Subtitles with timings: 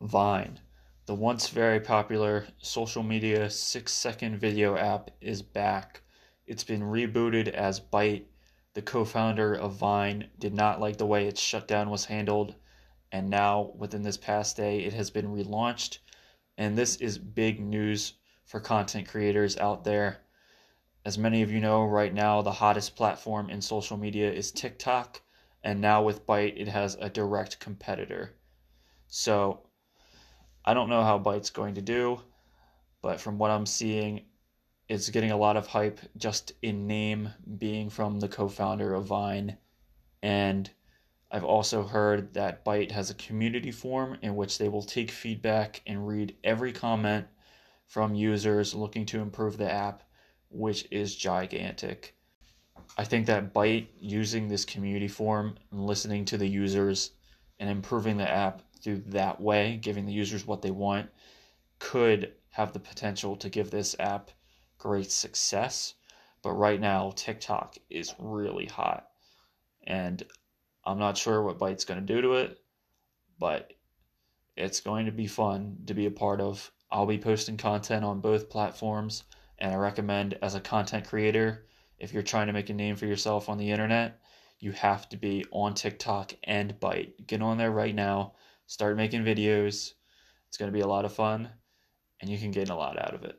[0.00, 0.60] Vine,
[1.06, 6.02] the once very popular social media six second video app, is back.
[6.46, 8.26] It's been rebooted as Byte.
[8.74, 12.54] The co founder of Vine did not like the way its shutdown was handled,
[13.10, 15.98] and now, within this past day, it has been relaunched.
[16.56, 20.20] And this is big news for content creators out there.
[21.04, 25.22] As many of you know, right now, the hottest platform in social media is TikTok,
[25.64, 28.36] and now with Byte, it has a direct competitor.
[29.08, 29.64] So,
[30.68, 32.20] I don't know how Byte's going to do,
[33.00, 34.26] but from what I'm seeing,
[34.86, 39.06] it's getting a lot of hype just in name, being from the co founder of
[39.06, 39.56] Vine.
[40.22, 40.68] And
[41.30, 45.80] I've also heard that Byte has a community forum in which they will take feedback
[45.86, 47.24] and read every comment
[47.86, 50.02] from users looking to improve the app,
[50.50, 52.14] which is gigantic.
[52.98, 57.12] I think that Byte using this community forum and listening to the users
[57.58, 61.10] and improving the app through that way, giving the users what they want,
[61.78, 64.30] could have the potential to give this app
[64.78, 65.92] great success.
[66.42, 69.06] But right now, TikTok is really hot.
[69.86, 70.22] And
[70.86, 72.58] I'm not sure what Byte's going to do to it,
[73.38, 73.74] but
[74.56, 76.72] it's going to be fun to be a part of.
[76.90, 79.24] I'll be posting content on both platforms,
[79.58, 81.66] and I recommend as a content creator,
[81.98, 84.18] if you're trying to make a name for yourself on the internet,
[84.60, 87.26] you have to be on TikTok and Byte.
[87.26, 88.32] Get on there right now
[88.68, 89.94] start making videos.
[90.48, 91.48] It's going to be a lot of fun,
[92.20, 93.36] and you can gain a lot out of it.